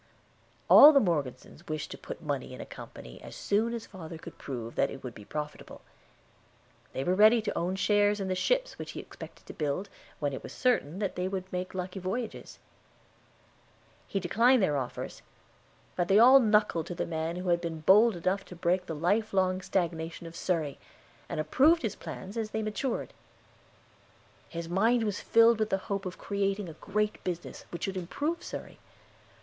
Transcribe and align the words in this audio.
All 0.67 0.91
the 0.91 0.99
Morgesons 0.99 1.67
wished 1.67 1.91
to 1.91 1.95
put 1.99 2.23
money 2.23 2.55
in 2.55 2.59
a 2.59 2.65
company, 2.65 3.21
as 3.21 3.35
soon 3.35 3.71
as 3.71 3.85
father 3.85 4.17
could 4.17 4.39
prove 4.39 4.73
that 4.73 4.89
it 4.89 5.03
would 5.03 5.13
be 5.13 5.25
profitable. 5.25 5.81
They 6.93 7.03
were 7.03 7.13
ready 7.13 7.39
to 7.39 7.55
own 7.55 7.75
shares 7.75 8.19
in 8.19 8.27
the 8.27 8.33
ships 8.33 8.79
which 8.79 8.93
he 8.93 8.99
expected 8.99 9.45
to 9.45 9.53
build, 9.53 9.89
when 10.17 10.33
it 10.33 10.41
was 10.41 10.53
certain 10.53 10.97
that 10.97 11.15
they 11.15 11.27
would 11.27 11.53
make 11.53 11.75
lucky 11.75 11.99
voyages. 11.99 12.57
He 14.07 14.19
declined 14.19 14.63
their 14.63 14.75
offers, 14.75 15.21
but 15.95 16.07
they 16.07 16.17
all 16.17 16.39
"knuckled" 16.39 16.87
to 16.87 16.95
the 16.95 17.05
man 17.05 17.35
who 17.35 17.49
had 17.49 17.61
been 17.61 17.81
bold 17.81 18.15
enough 18.15 18.43
to 18.45 18.55
break 18.55 18.87
the 18.87 18.95
life 18.95 19.33
long 19.35 19.61
stagnation 19.61 20.25
of 20.25 20.35
Surrey, 20.35 20.79
and 21.29 21.39
approved 21.39 21.83
his 21.83 21.95
plans 21.95 22.37
as 22.37 22.49
they 22.49 22.63
matured. 22.63 23.13
His 24.49 24.67
mind 24.67 25.03
was 25.03 25.21
filled 25.21 25.59
with 25.59 25.69
the 25.69 25.77
hope 25.91 26.07
of 26.07 26.17
creating 26.17 26.67
a 26.67 26.73
great 26.81 27.23
business 27.23 27.65
which 27.69 27.83
should 27.83 27.97
improve 27.97 28.41
Surrey. 28.43 28.79